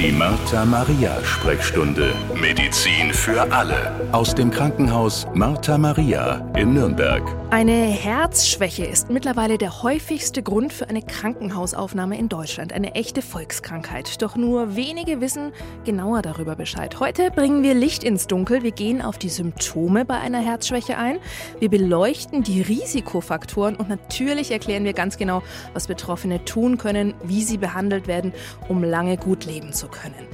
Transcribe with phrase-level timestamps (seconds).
[0.00, 2.14] Die Martha Maria Sprechstunde.
[2.34, 3.92] Medizin für alle.
[4.12, 7.22] Aus dem Krankenhaus Martha Maria in Nürnberg.
[7.52, 12.72] Eine Herzschwäche ist mittlerweile der häufigste Grund für eine Krankenhausaufnahme in Deutschland.
[12.72, 14.22] Eine echte Volkskrankheit.
[14.22, 15.50] Doch nur wenige wissen
[15.84, 17.00] genauer darüber Bescheid.
[17.00, 18.62] Heute bringen wir Licht ins Dunkel.
[18.62, 21.18] Wir gehen auf die Symptome bei einer Herzschwäche ein.
[21.58, 25.42] Wir beleuchten die Risikofaktoren und natürlich erklären wir ganz genau,
[25.74, 28.32] was Betroffene tun können, wie sie behandelt werden,
[28.68, 30.28] um lange gut leben zu können.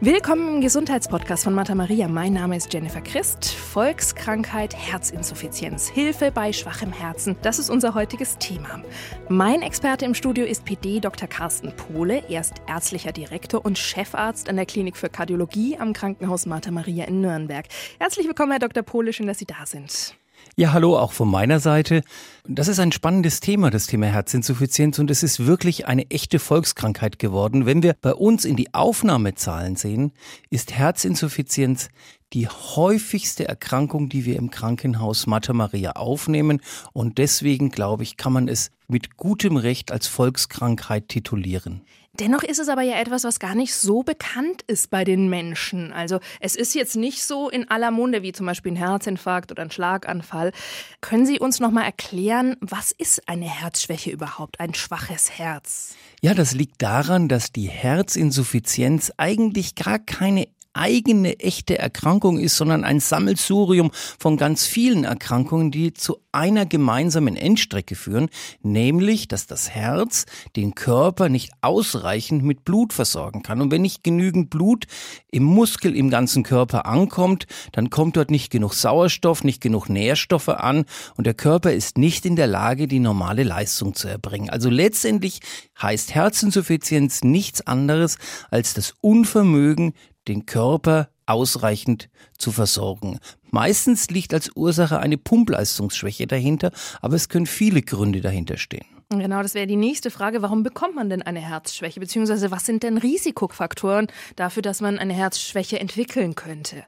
[0.00, 2.06] Willkommen im Gesundheitspodcast von Martha Maria.
[2.06, 3.46] Mein Name ist Jennifer Christ.
[3.46, 7.34] Volkskrankheit, Herzinsuffizienz, Hilfe bei schwachem Herzen.
[7.42, 8.80] Das ist unser heutiges Thema.
[9.28, 11.26] Mein Experte im Studio ist PD Dr.
[11.26, 12.22] Carsten Pohle.
[12.28, 17.06] Er ist ärztlicher Direktor und Chefarzt an der Klinik für Kardiologie am Krankenhaus Martha Maria
[17.06, 17.66] in Nürnberg.
[17.98, 18.84] Herzlich willkommen, Herr Dr.
[18.84, 19.12] Pohle.
[19.12, 20.14] Schön, dass Sie da sind.
[20.58, 22.02] Ja, hallo auch von meiner Seite.
[22.44, 27.20] Das ist ein spannendes Thema, das Thema Herzinsuffizienz, und es ist wirklich eine echte Volkskrankheit
[27.20, 27.64] geworden.
[27.64, 30.10] Wenn wir bei uns in die Aufnahmezahlen sehen,
[30.50, 31.90] ist Herzinsuffizienz
[32.32, 36.60] die häufigste Erkrankung, die wir im Krankenhaus Mater Maria aufnehmen.
[36.92, 41.82] Und deswegen, glaube ich, kann man es mit gutem Recht als Volkskrankheit titulieren.
[42.20, 45.92] Dennoch ist es aber ja etwas, was gar nicht so bekannt ist bei den Menschen.
[45.92, 49.62] Also es ist jetzt nicht so in aller Munde wie zum Beispiel ein Herzinfarkt oder
[49.62, 50.52] ein Schlaganfall.
[51.00, 55.94] Können Sie uns noch mal erklären, was ist eine Herzschwäche überhaupt, ein schwaches Herz?
[56.20, 60.48] Ja, das liegt daran, dass die Herzinsuffizienz eigentlich gar keine
[60.78, 67.36] eigene echte Erkrankung ist, sondern ein Sammelsurium von ganz vielen Erkrankungen, die zu einer gemeinsamen
[67.36, 68.28] Endstrecke führen,
[68.62, 70.24] nämlich, dass das Herz
[70.56, 73.60] den Körper nicht ausreichend mit Blut versorgen kann.
[73.60, 74.86] Und wenn nicht genügend Blut
[75.30, 80.48] im Muskel, im ganzen Körper ankommt, dann kommt dort nicht genug Sauerstoff, nicht genug Nährstoffe
[80.48, 80.84] an
[81.16, 84.50] und der Körper ist nicht in der Lage, die normale Leistung zu erbringen.
[84.50, 85.40] Also letztendlich
[85.80, 88.18] heißt Herzinsuffizienz nichts anderes
[88.50, 89.92] als das Unvermögen,
[90.28, 93.18] den Körper ausreichend zu versorgen.
[93.50, 98.86] Meistens liegt als Ursache eine Pumpleistungsschwäche dahinter, aber es können viele Gründe dahinter stehen.
[99.10, 100.42] Genau, das wäre die nächste Frage.
[100.42, 101.98] Warum bekommt man denn eine Herzschwäche?
[101.98, 106.84] Beziehungsweise was sind denn Risikofaktoren dafür, dass man eine Herzschwäche entwickeln könnte?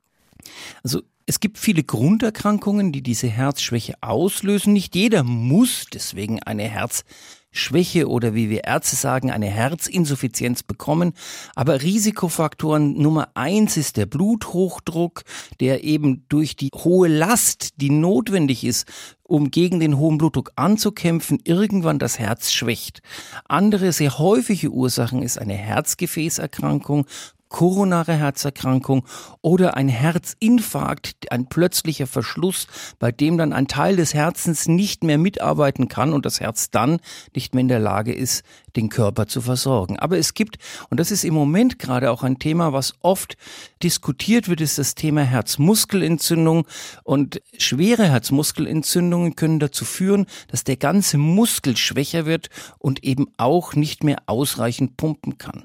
[0.83, 4.75] Also es gibt viele Grunderkrankungen, die diese Herzschwäche auslösen.
[4.75, 7.15] Nicht jeder muss deswegen eine Herzschwäche
[7.53, 11.13] Schwäche oder wie wir Ärzte sagen, eine Herzinsuffizienz bekommen.
[11.55, 15.23] Aber Risikofaktoren Nummer eins ist der Bluthochdruck,
[15.61, 18.87] der eben durch die hohe Last, die notwendig ist,
[19.23, 23.01] um gegen den hohen Blutdruck anzukämpfen, irgendwann das Herz schwächt.
[23.49, 27.07] Andere sehr häufige Ursachen ist eine Herzgefäßerkrankung,
[27.51, 29.05] koronare Herzerkrankung
[29.43, 32.67] oder ein Herzinfarkt, ein plötzlicher Verschluss,
[32.99, 37.01] bei dem dann ein Teil des Herzens nicht mehr mitarbeiten kann und das Herz dann
[37.35, 38.45] nicht mehr in der Lage ist,
[38.77, 39.99] den Körper zu versorgen.
[39.99, 40.59] Aber es gibt,
[40.91, 43.37] und das ist im Moment gerade auch ein Thema, was oft
[43.83, 46.67] diskutiert wird, ist das Thema Herzmuskelentzündung.
[47.03, 53.75] Und schwere Herzmuskelentzündungen können dazu führen, dass der ganze Muskel schwächer wird und eben auch
[53.75, 55.65] nicht mehr ausreichend pumpen kann.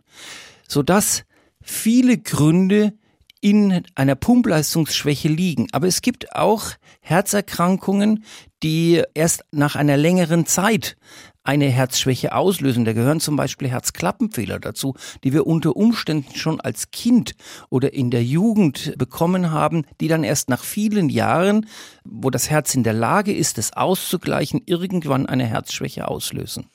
[0.68, 1.26] Sodass
[1.66, 2.94] viele Gründe
[3.42, 5.68] in einer Pumpleistungsschwäche liegen.
[5.72, 6.72] Aber es gibt auch
[7.02, 8.24] Herzerkrankungen,
[8.64, 10.98] die erst nach einer längeren Zeit
[11.46, 12.86] eine Herzschwäche auslösen.
[12.86, 17.36] Da gehören zum Beispiel Herzklappenfehler dazu, die wir unter Umständen schon als Kind
[17.70, 21.68] oder in der Jugend bekommen haben, die dann erst nach vielen Jahren,
[22.04, 26.66] wo das Herz in der Lage ist, es auszugleichen, irgendwann eine Herzschwäche auslösen.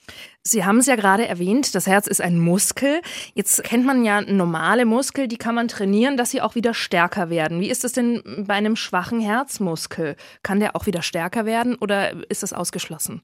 [0.43, 3.03] Sie haben es ja gerade erwähnt, das Herz ist ein Muskel.
[3.35, 7.29] Jetzt kennt man ja normale Muskel, die kann man trainieren, dass sie auch wieder stärker
[7.29, 7.61] werden.
[7.61, 10.17] Wie ist es denn bei einem schwachen Herzmuskel?
[10.43, 13.23] Kann der auch wieder stärker werden oder ist das ausgeschlossen?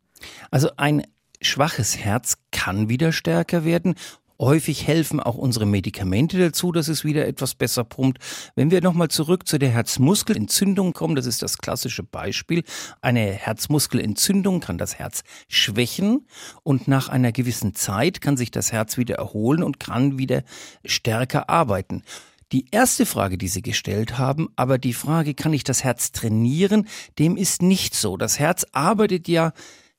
[0.50, 1.06] Also ein
[1.40, 3.94] schwaches Herz kann wieder stärker werden.
[4.38, 8.18] Häufig helfen auch unsere Medikamente dazu, dass es wieder etwas besser pumpt.
[8.54, 12.62] Wenn wir nochmal zurück zu der Herzmuskelentzündung kommen, das ist das klassische Beispiel.
[13.00, 16.26] Eine Herzmuskelentzündung kann das Herz schwächen
[16.62, 20.42] und nach einer gewissen Zeit kann sich das Herz wieder erholen und kann wieder
[20.84, 22.02] stärker arbeiten.
[22.52, 26.86] Die erste Frage, die Sie gestellt haben, aber die Frage, kann ich das Herz trainieren,
[27.18, 28.16] dem ist nicht so.
[28.16, 29.52] Das Herz arbeitet ja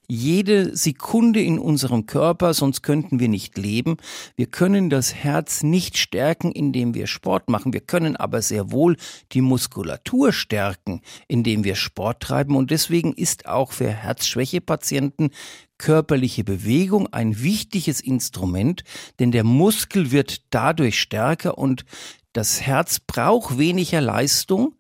[0.08, 3.98] jede Sekunde in unserem Körper, sonst könnten wir nicht leben.
[4.36, 7.74] Wir können das Herz nicht stärken, indem wir Sport machen.
[7.74, 8.96] Wir können aber sehr wohl
[9.34, 12.56] die Muskulatur stärken, indem wir Sport treiben.
[12.56, 15.32] Und deswegen ist auch für Herzschwächepatienten
[15.78, 18.84] körperliche Bewegung ein wichtiges Instrument,
[19.20, 21.86] denn der Muskel wird dadurch stärker und
[22.34, 24.76] das Herz braucht weniger Leistung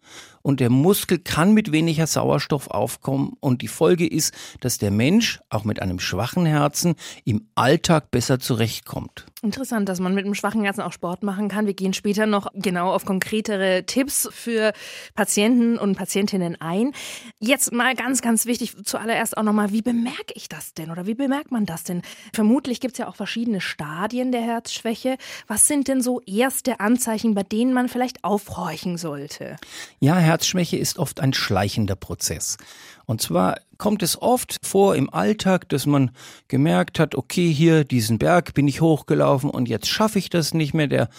[0.48, 5.42] und der Muskel kann mit weniger Sauerstoff aufkommen und die Folge ist, dass der Mensch
[5.50, 6.96] auch mit einem schwachen Herzen
[7.26, 9.26] im Alltag besser zurechtkommt.
[9.44, 11.68] Interessant, dass man mit einem schwachen Herzen auch Sport machen kann.
[11.68, 14.72] Wir gehen später noch genau auf konkretere Tipps für
[15.16, 16.94] Patienten und Patientinnen ein.
[17.40, 21.14] Jetzt mal ganz, ganz wichtig, zuallererst auch nochmal, wie bemerke ich das denn oder wie
[21.14, 22.02] bemerkt man das denn?
[22.34, 25.18] Vermutlich gibt es ja auch verschiedene Stadien der Herzschwäche.
[25.46, 29.58] Was sind denn so erste Anzeichen, bei denen man vielleicht aufhorchen sollte?
[30.00, 32.58] Ja, Herzschwäche ist oft ein schleichender Prozess.
[33.08, 36.12] Und zwar kommt es oft vor im Alltag, dass man
[36.48, 40.76] gemerkt hat, okay, hier diesen Berg bin ich hochgelaufen und jetzt schaffe ich das nicht
[40.76, 40.86] mehr.
[40.86, 41.10] Der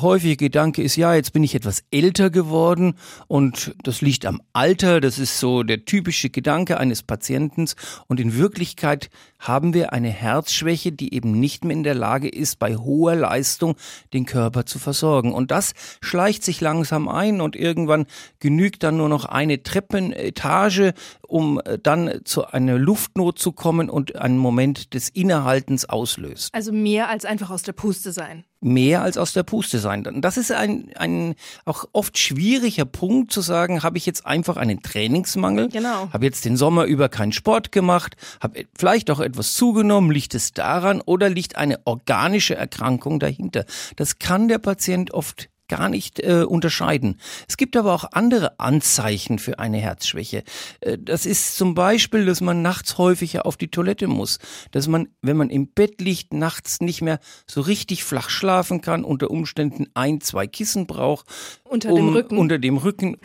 [0.00, 2.94] häufige Gedanke ist, ja, jetzt bin ich etwas älter geworden
[3.28, 7.68] und das liegt am Alter, das ist so der typische Gedanke eines Patienten
[8.08, 9.08] und in Wirklichkeit
[9.46, 13.76] haben wir eine Herzschwäche, die eben nicht mehr in der Lage ist, bei hoher Leistung
[14.12, 15.32] den Körper zu versorgen.
[15.32, 18.06] Und das schleicht sich langsam ein und irgendwann
[18.40, 24.38] genügt dann nur noch eine Treppenetage, um dann zu einer Luftnot zu kommen und einen
[24.38, 26.54] Moment des Innehaltens auslöst.
[26.54, 30.08] Also mehr als einfach aus der Puste sein mehr als aus der Puste sein.
[30.22, 31.34] Das ist ein, ein
[31.66, 36.08] auch oft schwieriger Punkt zu sagen, habe ich jetzt einfach einen Trainingsmangel, genau.
[36.12, 40.52] habe jetzt den Sommer über keinen Sport gemacht, habe vielleicht auch etwas zugenommen, liegt es
[40.52, 43.64] daran oder liegt eine organische Erkrankung dahinter?
[43.96, 47.18] Das kann der Patient oft gar nicht äh, unterscheiden.
[47.48, 50.44] Es gibt aber auch andere Anzeichen für eine Herzschwäche.
[50.80, 54.38] Äh, das ist zum Beispiel, dass man nachts häufiger auf die Toilette muss,
[54.72, 59.04] dass man, wenn man im Bett liegt, nachts nicht mehr so richtig flach schlafen kann,
[59.04, 61.26] unter Umständen ein, zwei Kissen braucht.
[61.64, 62.38] Unter um, dem Rücken.
[62.38, 63.16] Unter dem Rücken.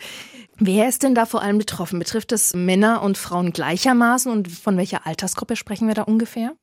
[0.62, 1.98] Wer ist denn da vor allem betroffen?
[1.98, 6.54] Betrifft es Männer und Frauen gleichermaßen und von welcher Altersgruppe sprechen wir da ungefähr?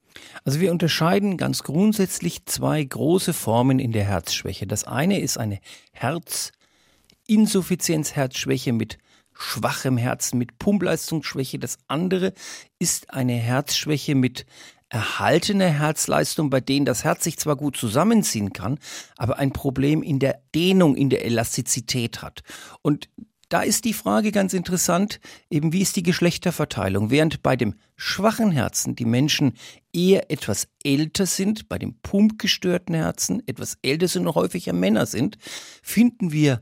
[0.45, 4.67] Also wir unterscheiden ganz grundsätzlich zwei große Formen in der Herzschwäche.
[4.67, 5.57] Das eine ist eine
[5.93, 8.99] Herzinsuffizienz, Herzschwäche mit
[9.33, 11.57] schwachem Herzen, mit Pumpleistungsschwäche.
[11.57, 12.33] Das andere
[12.77, 14.45] ist eine Herzschwäche mit
[14.89, 18.77] erhaltener Herzleistung, bei denen das Herz sich zwar gut zusammenziehen kann,
[19.17, 22.43] aber ein Problem in der Dehnung, in der Elastizität hat.
[22.83, 23.09] Und
[23.49, 27.09] da ist die Frage ganz interessant, eben wie ist die Geschlechterverteilung?
[27.09, 29.53] Während bei dem schwachen Herzen die Menschen
[29.93, 35.37] eher etwas älter sind, bei dem pumpgestörten Herzen etwas älter sind und häufiger Männer sind,
[35.81, 36.61] finden wir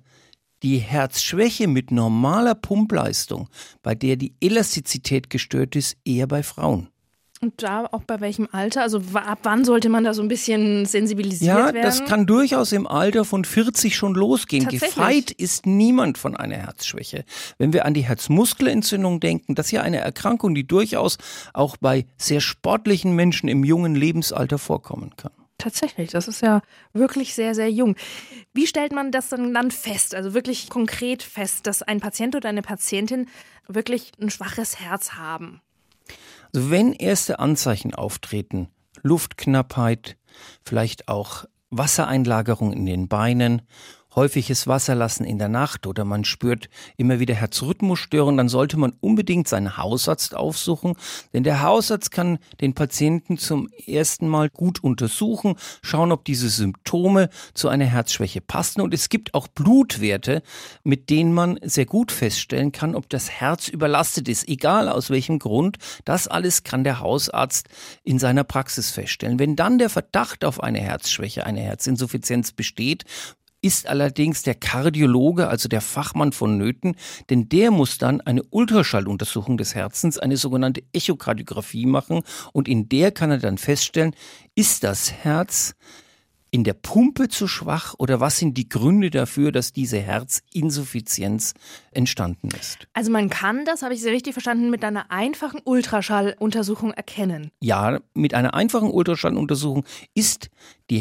[0.64, 3.50] die Herzschwäche mit normaler Pumpleistung,
[3.82, 6.90] bei der die Elastizität gestört ist, eher bei Frauen.
[7.42, 8.82] Und da auch bei welchem Alter?
[8.82, 11.78] Also ab wann sollte man da so ein bisschen sensibilisiert ja, werden?
[11.78, 14.68] Ja, das kann durchaus im Alter von 40 schon losgehen.
[14.70, 17.26] Gefeit ist niemand von einer Herzschwäche.
[17.58, 21.18] Wenn wir an die Herzmuskelentzündung denken, das ist ja eine Erkrankung, die durchaus
[21.54, 25.32] auch bei sehr sportlichen Menschen im jungen Lebensalter vorkommen kann.
[25.58, 26.62] Tatsächlich, das ist ja
[26.94, 27.96] wirklich sehr, sehr jung.
[28.54, 32.50] Wie stellt man das dann, dann fest, also wirklich konkret fest, dass ein Patient oder
[32.50, 33.28] eine Patientin
[33.68, 35.62] wirklich ein schwaches Herz haben?
[36.56, 38.70] Also wenn erste Anzeichen auftreten,
[39.02, 40.16] Luftknappheit,
[40.64, 43.64] vielleicht auch Wassereinlagerung in den Beinen
[44.16, 49.48] häufiges Wasserlassen in der Nacht oder man spürt immer wieder Herzrhythmusstörungen, dann sollte man unbedingt
[49.48, 50.96] seinen Hausarzt aufsuchen,
[51.34, 57.30] denn der Hausarzt kann den Patienten zum ersten Mal gut untersuchen, schauen, ob diese Symptome
[57.54, 60.42] zu einer Herzschwäche passen und es gibt auch Blutwerte,
[60.84, 65.40] mit denen man sehr gut feststellen kann, ob das Herz überlastet ist, egal aus welchem
[65.40, 65.78] Grund.
[66.06, 67.68] Das alles kann der Hausarzt
[68.04, 69.40] in seiner Praxis feststellen.
[69.40, 73.04] Wenn dann der Verdacht auf eine Herzschwäche, eine Herzinsuffizienz besteht,
[73.66, 76.96] ist allerdings der Kardiologe, also der Fachmann von Nöten,
[77.32, 82.22] denn der muss dann eine Ultraschalluntersuchung des Herzens, eine sogenannte Echokardiographie machen
[82.54, 84.16] und in der kann er dann feststellen,
[84.54, 85.74] ist das Herz
[86.56, 91.54] in der Pumpe zu schwach oder was sind die Gründe dafür, dass diese Herzinsuffizienz
[91.92, 92.88] entstanden ist?
[92.94, 97.52] Also man kann das, habe ich Sie richtig verstanden, mit einer einfachen Ultraschalluntersuchung erkennen.
[97.60, 100.50] Ja, mit einer einfachen Ultraschalluntersuchung ist
[100.90, 101.00] die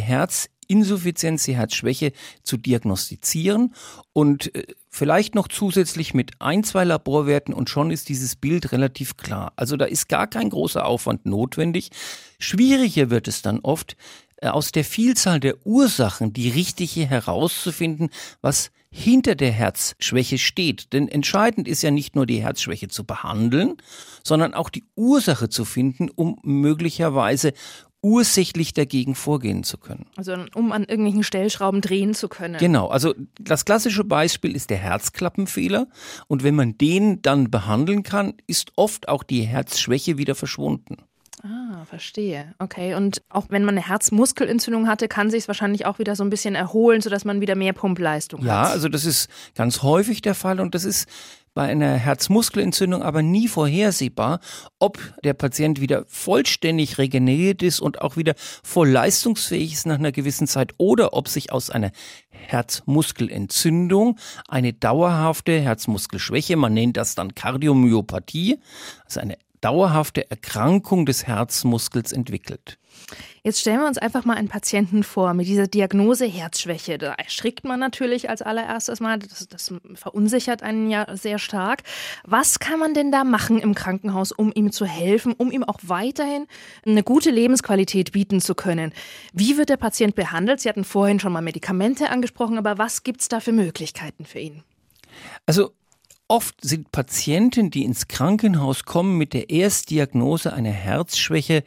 [0.65, 3.75] Herzinsuffizienz, die Herzschwäche zu diagnostizieren
[4.13, 9.17] und äh, vielleicht noch zusätzlich mit ein, zwei Laborwerten und schon ist dieses Bild relativ
[9.17, 9.53] klar.
[9.57, 11.91] Also da ist gar kein großer Aufwand notwendig.
[12.39, 13.97] Schwieriger wird es dann oft,
[14.37, 20.93] äh, aus der Vielzahl der Ursachen die richtige herauszufinden, was hinter der Herzschwäche steht.
[20.93, 23.77] Denn entscheidend ist ja nicht nur die Herzschwäche zu behandeln,
[24.23, 27.55] sondern auch die Ursache zu finden, um möglicherweise
[28.05, 30.07] ursächlich dagegen vorgehen zu können.
[30.17, 32.59] Also um an irgendwelchen Stellschrauben drehen zu können.
[32.59, 35.89] Genau, also das klassische Beispiel ist der Herzklappenfehler
[36.29, 40.99] und wenn man den dann behandeln kann, ist oft auch die Herzschwäche wieder verschwunden.
[41.43, 42.55] Ah, verstehe.
[42.59, 42.95] Okay.
[42.95, 46.31] Und auch wenn man eine Herzmuskelentzündung hatte, kann sich es wahrscheinlich auch wieder so ein
[46.31, 48.67] bisschen erholen, sodass man wieder mehr Pumpleistung ja, hat.
[48.69, 51.07] Ja, also das ist ganz häufig der Fall und das ist
[51.55, 54.41] bei einer Herzmuskelentzündung aber nie vorhersehbar,
[54.79, 60.13] ob der Patient wieder vollständig regeneriert ist und auch wieder voll leistungsfähig ist nach einer
[60.13, 61.93] gewissen Zeit oder ob sich aus einer
[62.31, 64.19] Herzmuskelentzündung
[64.49, 68.59] eine dauerhafte Herzmuskelschwäche, man nennt das dann Kardiomyopathie,
[69.05, 72.79] also eine dauerhafte Erkrankung des Herzmuskels entwickelt.
[73.43, 76.97] Jetzt stellen wir uns einfach mal einen Patienten vor mit dieser Diagnose Herzschwäche.
[76.97, 79.19] Da erschrickt man natürlich als allererstes mal.
[79.19, 81.83] Das, das, verunsichert einen ja sehr stark.
[82.25, 85.79] Was kann man denn da machen im Krankenhaus, um ihm zu helfen, um ihm auch
[85.83, 86.47] weiterhin
[86.87, 88.93] eine gute Lebensqualität bieten zu können?
[89.33, 90.61] Wie wird der Patient behandelt?
[90.61, 94.39] Sie hatten vorhin schon mal Medikamente angesprochen, aber was gibt es da für Möglichkeiten für
[94.39, 94.63] ihn?
[95.47, 95.73] Also
[96.27, 101.65] Oft sind Patienten, die ins Krankenhaus kommen, mit der Erstdiagnose einer Herzschwäche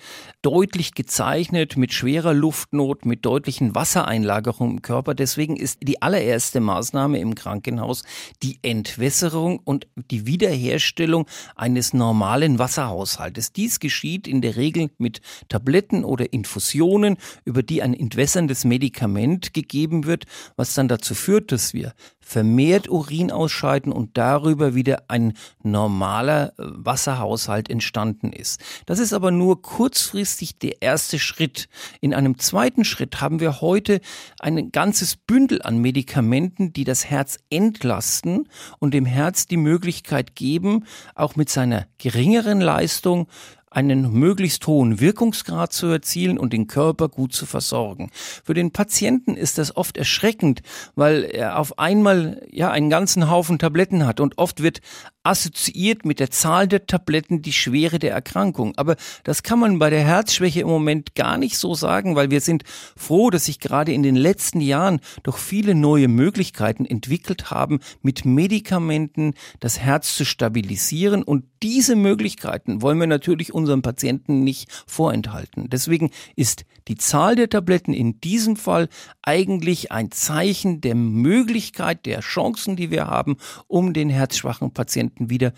[0.47, 5.13] deutlich gezeichnet, mit schwerer Luftnot, mit deutlichen Wassereinlagerungen im Körper.
[5.13, 8.03] Deswegen ist die allererste Maßnahme im Krankenhaus
[8.43, 11.27] die Entwässerung und die Wiederherstellung
[11.57, 13.51] eines normalen Wasserhaushaltes.
[13.51, 20.05] Dies geschieht in der Regel mit Tabletten oder Infusionen, über die ein entwässerndes Medikament gegeben
[20.05, 21.93] wird, was dann dazu führt, dass wir
[22.27, 28.61] vermehrt Urin ausscheiden und darüber wieder ein normaler äh, Wasserhaushalt entstanden ist.
[28.85, 31.67] Das ist aber nur kurzfristig der erste Schritt.
[32.01, 34.01] In einem zweiten Schritt haben wir heute
[34.39, 38.47] ein ganzes Bündel an Medikamenten, die das Herz entlasten
[38.79, 43.27] und dem Herz die Möglichkeit geben, auch mit seiner geringeren Leistung
[43.69, 48.09] einen möglichst hohen Wirkungsgrad zu erzielen und den Körper gut zu versorgen.
[48.43, 50.61] Für den Patienten ist das oft erschreckend,
[50.95, 54.79] weil er auf einmal ja einen ganzen Haufen Tabletten hat und oft wird
[55.27, 58.73] assoziiert mit der Zahl der Tabletten die Schwere der Erkrankung.
[58.77, 62.39] Aber das kann man bei der Herzschwäche im Moment gar nicht so sagen, weil wir
[62.39, 62.63] sind
[62.95, 68.25] froh, dass sich gerade in den letzten Jahren doch viele neue Möglichkeiten entwickelt haben, mit
[68.25, 71.23] Medikamenten das Herz zu stabilisieren.
[71.23, 75.69] Und diese Möglichkeiten wollen wir natürlich unseren Patienten nicht vorenthalten.
[75.69, 78.87] Deswegen ist die Zahl der Tabletten in diesem Fall
[79.21, 85.29] eigentlich ein Zeichen der Möglichkeit, der Chancen, die wir haben, um den herzschwachen Patienten Patienten
[85.29, 85.53] wieder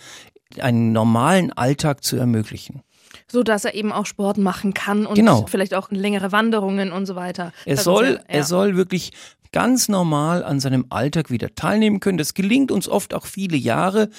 [0.60, 2.82] einen normalen Alltag zu ermöglichen.
[3.28, 5.46] So dass er eben auch Sport machen kann und genau.
[5.48, 7.52] vielleicht auch längere Wanderungen und so weiter.
[7.66, 8.20] Er soll, ja.
[8.28, 9.12] er soll wirklich
[9.52, 12.18] ganz normal an seinem Alltag wieder teilnehmen können.
[12.18, 14.10] Das gelingt uns oft auch viele Jahre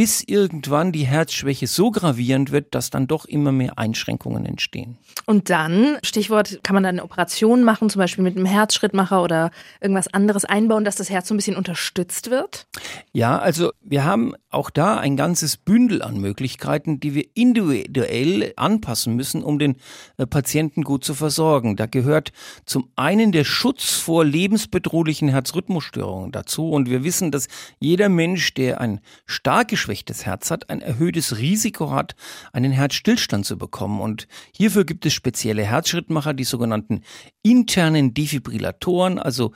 [0.00, 4.96] bis irgendwann die Herzschwäche so gravierend wird, dass dann doch immer mehr Einschränkungen entstehen.
[5.26, 9.50] Und dann, Stichwort, kann man dann eine Operation machen, zum Beispiel mit einem Herzschrittmacher oder
[9.78, 12.66] irgendwas anderes einbauen, dass das Herz so ein bisschen unterstützt wird?
[13.12, 19.14] Ja, also wir haben auch da ein ganzes Bündel an Möglichkeiten, die wir individuell anpassen
[19.16, 19.76] müssen, um den
[20.16, 21.76] äh, Patienten gut zu versorgen.
[21.76, 22.32] Da gehört
[22.64, 26.70] zum einen der Schutz vor lebensbedrohlichen Herzrhythmusstörungen dazu.
[26.70, 27.48] Und wir wissen, dass
[27.80, 32.14] jeder Mensch, der ein starkes geschwächtes Herz hat, ein erhöhtes Risiko hat,
[32.52, 34.00] einen Herzstillstand zu bekommen.
[34.00, 37.00] Und hierfür gibt es spezielle Herzschrittmacher, die sogenannten
[37.42, 39.52] internen Defibrillatoren, also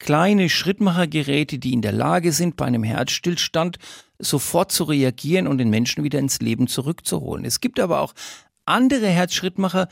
[0.00, 3.78] kleine Schrittmachergeräte, die in der Lage sind, bei einem Herzstillstand
[4.18, 7.44] sofort zu reagieren und den Menschen wieder ins Leben zurückzuholen.
[7.44, 8.12] Es gibt aber auch
[8.64, 9.86] andere Herzschrittmacher,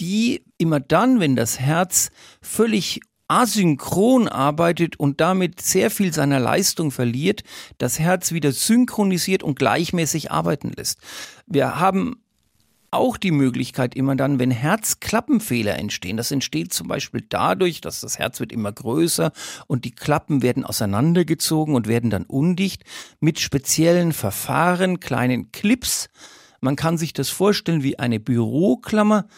[0.00, 3.00] die immer dann, wenn das Herz völlig
[3.30, 7.44] asynchron arbeitet und damit sehr viel seiner Leistung verliert,
[7.78, 10.98] das Herz wieder synchronisiert und gleichmäßig arbeiten lässt.
[11.46, 12.16] Wir haben
[12.90, 16.16] auch die Möglichkeit immer dann, wenn Herzklappenfehler entstehen.
[16.16, 19.30] Das entsteht zum Beispiel dadurch, dass das Herz wird immer größer
[19.68, 22.82] und die Klappen werden auseinandergezogen und werden dann undicht
[23.20, 26.08] mit speziellen Verfahren, kleinen Clips.
[26.60, 29.28] Man kann sich das vorstellen wie eine Büroklammer,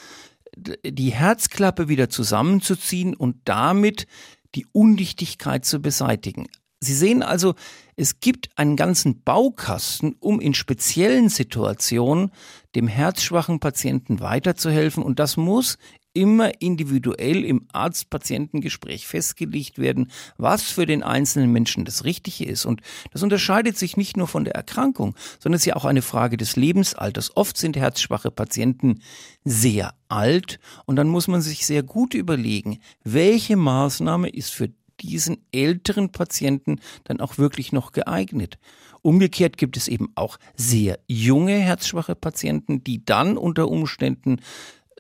[0.57, 4.07] die Herzklappe wieder zusammenzuziehen und damit
[4.55, 6.47] die Undichtigkeit zu beseitigen.
[6.81, 7.55] Sie sehen also,
[7.95, 12.33] es gibt einen ganzen Baukasten, um in speziellen Situationen
[12.75, 15.79] dem herzschwachen Patienten weiterzuhelfen und das muss
[16.15, 22.65] immer individuell im Arzt-Patienten-Gespräch festgelegt werden, was für den einzelnen Menschen das Richtige ist.
[22.65, 26.03] Und das unterscheidet sich nicht nur von der Erkrankung, sondern es ist ja auch eine
[26.03, 27.37] Frage des Lebensalters.
[27.37, 29.01] Oft sind herzschwache Patienten
[29.45, 35.39] sehr alt und dann muss man sich sehr gut überlegen, welche Maßnahme ist für diesen
[35.53, 38.59] älteren Patienten dann auch wirklich noch geeignet.
[39.03, 44.39] Umgekehrt gibt es eben auch sehr junge herzschwache Patienten, die dann unter Umständen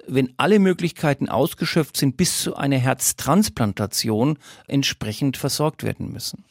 [0.06, 6.44] wenn alle Möglichkeiten ausgeschöpft sind, bis zu einer Herztransplantation entsprechend versorgt werden müssen.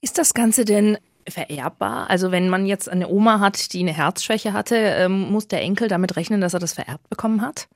[0.00, 0.98] Ist das Ganze denn
[1.28, 2.10] vererbbar?
[2.10, 5.88] Also wenn man jetzt eine Oma hat, die eine Herzschwäche hatte, ähm, muss der Enkel
[5.88, 7.68] damit rechnen, dass er das vererbt bekommen hat?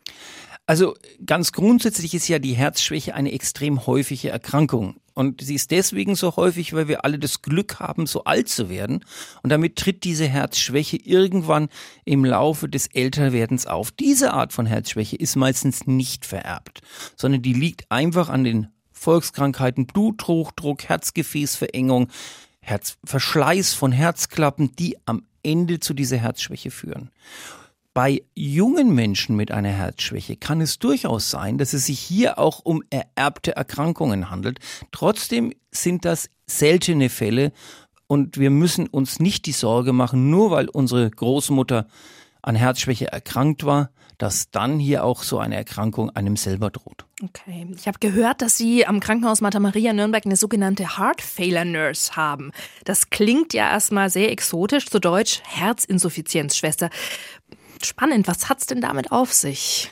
[0.66, 0.94] Also
[1.26, 4.96] ganz grundsätzlich ist ja die Herzschwäche eine extrem häufige Erkrankung.
[5.14, 8.70] Und sie ist deswegen so häufig, weil wir alle das Glück haben, so alt zu
[8.70, 9.04] werden.
[9.42, 11.68] Und damit tritt diese Herzschwäche irgendwann
[12.04, 13.90] im Laufe des Älterwerdens auf.
[13.90, 16.80] Diese Art von Herzschwäche ist meistens nicht vererbt,
[17.16, 22.08] sondern die liegt einfach an den Volkskrankheiten, Bluthochdruck, Herzgefäßverengung,
[22.60, 27.10] Herzverschleiß von Herzklappen, die am Ende zu dieser Herzschwäche führen.
[27.94, 32.60] Bei jungen Menschen mit einer Herzschwäche kann es durchaus sein, dass es sich hier auch
[32.64, 34.60] um ererbte Erkrankungen handelt.
[34.92, 37.52] Trotzdem sind das seltene Fälle
[38.06, 41.86] und wir müssen uns nicht die Sorge machen, nur weil unsere Großmutter
[42.40, 47.04] an Herzschwäche erkrankt war, dass dann hier auch so eine Erkrankung einem selber droht.
[47.22, 51.64] Okay, ich habe gehört, dass Sie am Krankenhaus Martha Maria Nürnberg eine sogenannte Heart Failure
[51.64, 52.52] Nurse haben.
[52.84, 56.90] Das klingt ja erstmal sehr exotisch, zu Deutsch Herzinsuffizienzschwester
[57.86, 58.28] spannend.
[58.28, 59.90] Was hat's denn damit auf sich?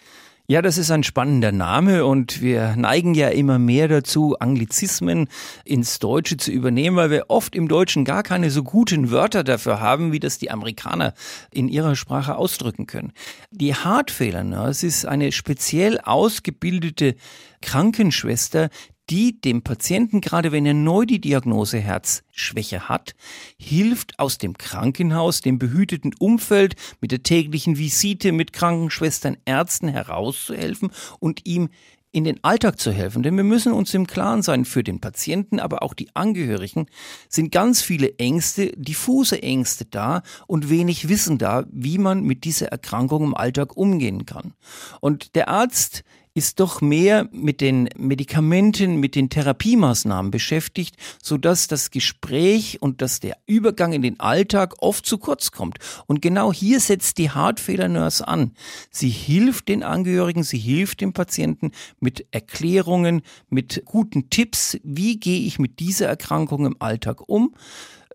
[0.50, 5.28] Ja, das ist ein spannender Name und wir neigen ja immer mehr dazu, Anglizismen
[5.64, 9.78] ins Deutsche zu übernehmen, weil wir oft im Deutschen gar keine so guten Wörter dafür
[9.78, 11.14] haben, wie das die Amerikaner
[11.52, 13.12] in ihrer Sprache ausdrücken können.
[13.52, 17.14] Die Heartfehler Nurse ist eine speziell ausgebildete
[17.62, 18.70] Krankenschwester,
[19.10, 23.14] die dem Patienten, gerade wenn er neu die Diagnose Herzschwäche hat,
[23.58, 30.90] hilft aus dem Krankenhaus, dem behüteten Umfeld, mit der täglichen Visite mit Krankenschwestern, Ärzten herauszuhelfen
[31.18, 31.70] und ihm
[32.12, 33.22] in den Alltag zu helfen.
[33.22, 36.86] Denn wir müssen uns im Klaren sein, für den Patienten, aber auch die Angehörigen
[37.28, 42.68] sind ganz viele Ängste, diffuse Ängste da und wenig Wissen da, wie man mit dieser
[42.68, 44.54] Erkrankung im Alltag umgehen kann.
[45.00, 46.02] Und der Arzt
[46.34, 53.02] ist doch mehr mit den Medikamenten, mit den Therapiemaßnahmen beschäftigt, so dass das Gespräch und
[53.02, 55.78] dass der Übergang in den Alltag oft zu kurz kommt.
[56.06, 58.52] Und genau hier setzt die Heartfehler-Nurse an.
[58.90, 65.40] Sie hilft den Angehörigen, sie hilft dem Patienten mit Erklärungen, mit guten Tipps, wie gehe
[65.40, 67.54] ich mit dieser Erkrankung im Alltag um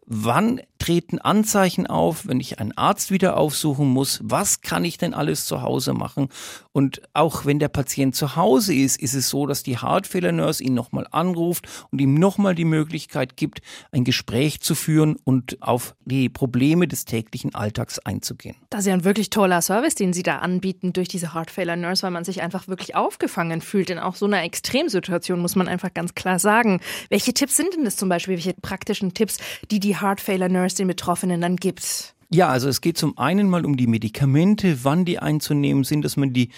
[0.07, 5.13] wann treten Anzeichen auf, wenn ich einen Arzt wieder aufsuchen muss, was kann ich denn
[5.13, 6.29] alles zu Hause machen?
[6.73, 10.73] Und auch wenn der Patient zu Hause ist, ist es so, dass die Heartfehler-Nurse ihn
[10.73, 16.29] nochmal anruft und ihm nochmal die Möglichkeit gibt, ein Gespräch zu führen und auf die
[16.29, 18.55] Probleme des täglichen Alltags einzugehen.
[18.69, 22.11] Das ist ja ein wirklich toller Service, den Sie da anbieten durch diese Heartfehler-Nurse, weil
[22.11, 23.89] man sich einfach wirklich aufgefangen fühlt.
[23.89, 26.81] In auch so einer Extremsituation muss man einfach ganz klar sagen.
[27.09, 28.35] Welche Tipps sind denn das zum Beispiel?
[28.35, 29.37] Welche praktischen Tipps,
[29.71, 32.15] die die Heart Failure Nurse den Betroffenen dann gibt?
[32.29, 36.17] Ja, also es geht zum einen mal um die Medikamente, wann die einzunehmen sind, dass
[36.17, 36.49] man die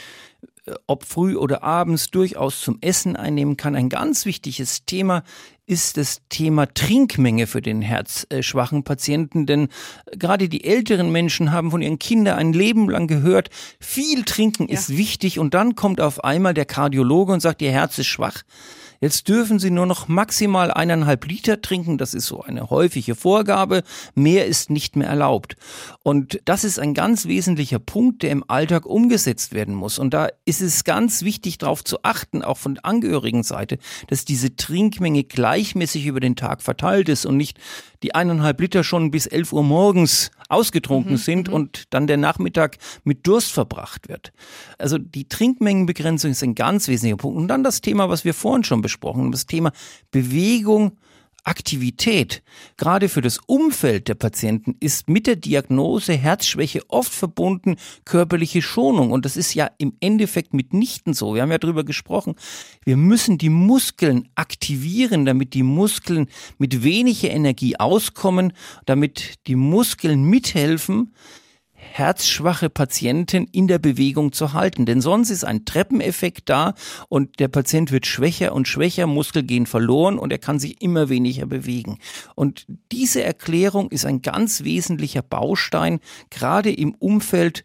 [0.65, 3.75] äh, ob früh oder abends durchaus zum Essen einnehmen kann.
[3.75, 5.23] Ein ganz wichtiges Thema
[5.65, 9.67] ist das Thema Trinkmenge für den herzschwachen Patienten, denn
[10.13, 14.73] gerade die älteren Menschen haben von ihren Kindern ein Leben lang gehört, viel trinken ja.
[14.73, 18.43] ist wichtig und dann kommt auf einmal der Kardiologe und sagt, ihr Herz ist schwach.
[18.99, 21.97] Jetzt dürfen Sie nur noch maximal eineinhalb Liter trinken.
[21.97, 23.83] Das ist so eine häufige Vorgabe.
[24.15, 25.55] Mehr ist nicht mehr erlaubt.
[26.03, 29.99] Und das ist ein ganz wesentlicher Punkt, der im Alltag umgesetzt werden muss.
[29.99, 34.55] Und da ist es ganz wichtig, darauf zu achten, auch von der Angehörigenseite, dass diese
[34.55, 37.59] Trinkmenge gleichmäßig über den Tag verteilt ist und nicht
[38.03, 41.53] die eineinhalb Liter schon bis elf Uhr morgens ausgetrunken mhm, sind mhm.
[41.53, 44.31] und dann der Nachmittag mit Durst verbracht wird.
[44.77, 47.37] Also die Trinkmengenbegrenzung ist ein ganz wesentlicher Punkt.
[47.37, 49.71] Und dann das Thema, was wir vorhin schon besprochen haben, das Thema
[50.11, 50.97] Bewegung
[51.47, 52.43] Aktivität,
[52.75, 59.11] gerade für das Umfeld der Patienten, ist mit der Diagnose Herzschwäche oft verbunden körperliche Schonung.
[59.11, 61.33] Und das ist ja im Endeffekt mitnichten so.
[61.33, 62.35] Wir haben ja darüber gesprochen.
[62.83, 68.51] Wir müssen die Muskeln aktivieren, damit die Muskeln mit weniger Energie auskommen,
[68.85, 71.13] damit die Muskeln mithelfen,
[71.91, 74.85] herzschwache Patienten in der Bewegung zu halten.
[74.85, 76.73] Denn sonst ist ein Treppeneffekt da
[77.09, 81.09] und der Patient wird schwächer und schwächer, Muskel gehen verloren und er kann sich immer
[81.09, 81.99] weniger bewegen.
[82.35, 87.63] Und diese Erklärung ist ein ganz wesentlicher Baustein, gerade im Umfeld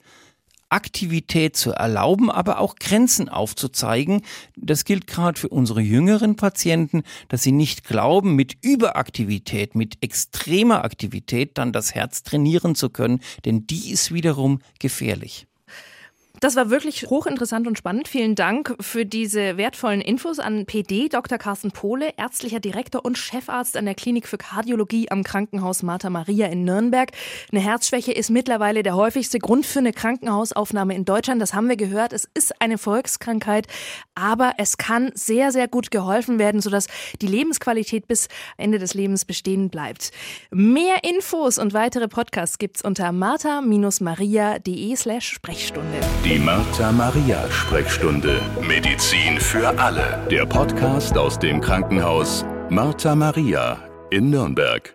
[0.72, 4.22] Aktivität zu erlauben, aber auch Grenzen aufzuzeigen.
[4.56, 10.84] Das gilt gerade für unsere jüngeren Patienten, dass sie nicht glauben, mit Überaktivität, mit extremer
[10.84, 15.46] Aktivität dann das Herz trainieren zu können, denn die ist wiederum gefährlich.
[16.42, 18.08] Das war wirklich hochinteressant und spannend.
[18.08, 21.38] Vielen Dank für diese wertvollen Infos an PD Dr.
[21.38, 26.48] Carsten Pohle, ärztlicher Direktor und Chefarzt an der Klinik für Kardiologie am Krankenhaus Martha Maria
[26.48, 27.10] in Nürnberg.
[27.52, 31.40] Eine Herzschwäche ist mittlerweile der häufigste Grund für eine Krankenhausaufnahme in Deutschland.
[31.40, 32.12] Das haben wir gehört.
[32.12, 33.68] Es ist eine Volkskrankheit,
[34.16, 36.88] aber es kann sehr, sehr gut geholfen werden, sodass
[37.20, 38.26] die Lebensqualität bis
[38.56, 40.10] Ende des Lebens bestehen bleibt.
[40.50, 46.00] Mehr Infos und weitere Podcasts gibt's unter martha-maria.de slash Sprechstunde.
[46.32, 48.40] Die Martha Maria Sprechstunde.
[48.66, 50.18] Medizin für alle.
[50.30, 53.76] Der Podcast aus dem Krankenhaus Martha Maria
[54.10, 54.94] in Nürnberg.